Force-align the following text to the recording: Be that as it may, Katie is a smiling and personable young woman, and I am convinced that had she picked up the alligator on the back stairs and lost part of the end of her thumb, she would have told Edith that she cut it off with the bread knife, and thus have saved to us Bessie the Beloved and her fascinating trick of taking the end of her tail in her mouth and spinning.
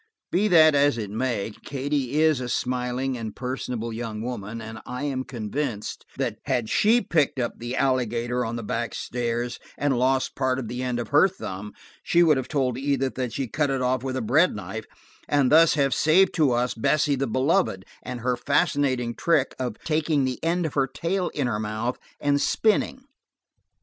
Be 0.31 0.47
that 0.47 0.73
as 0.73 0.97
it 0.97 1.11
may, 1.11 1.51
Katie 1.63 2.19
is 2.19 2.41
a 2.41 2.49
smiling 2.49 3.15
and 3.15 3.35
personable 3.35 3.93
young 3.93 4.23
woman, 4.23 4.59
and 4.59 4.79
I 4.83 5.03
am 5.03 5.23
convinced 5.23 6.07
that 6.17 6.39
had 6.45 6.71
she 6.71 7.01
picked 7.01 7.37
up 7.37 7.59
the 7.59 7.75
alligator 7.75 8.43
on 8.43 8.55
the 8.55 8.63
back 8.63 8.95
stairs 8.95 9.59
and 9.77 9.95
lost 9.95 10.35
part 10.35 10.57
of 10.57 10.67
the 10.67 10.81
end 10.81 10.97
of 10.97 11.09
her 11.09 11.27
thumb, 11.27 11.73
she 12.01 12.23
would 12.23 12.37
have 12.37 12.47
told 12.47 12.79
Edith 12.79 13.13
that 13.13 13.31
she 13.33 13.47
cut 13.47 13.69
it 13.69 13.83
off 13.83 14.01
with 14.01 14.15
the 14.15 14.23
bread 14.23 14.55
knife, 14.55 14.85
and 15.29 15.51
thus 15.51 15.75
have 15.75 15.93
saved 15.93 16.33
to 16.33 16.51
us 16.51 16.73
Bessie 16.73 17.13
the 17.15 17.27
Beloved 17.27 17.85
and 18.01 18.21
her 18.21 18.35
fascinating 18.35 19.13
trick 19.13 19.53
of 19.59 19.77
taking 19.83 20.25
the 20.25 20.43
end 20.43 20.65
of 20.65 20.73
her 20.73 20.87
tail 20.87 21.27
in 21.35 21.45
her 21.45 21.59
mouth 21.59 21.99
and 22.19 22.41
spinning. 22.41 23.03